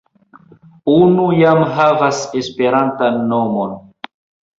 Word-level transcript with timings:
Unu 0.93 1.25
jam 1.39 1.61
havas 1.73 2.21
esperantan 2.39 3.21
nomon. 3.33 3.77